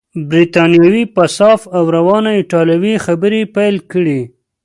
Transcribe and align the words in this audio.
بریتانوي 0.29 1.03
په 1.15 1.23
صافه 1.37 1.67
او 1.77 1.83
روانه 1.95 2.31
ایټالوې 2.39 2.93
خبرې 3.05 3.41
پیل 3.55 3.75
کړې. 3.91 4.19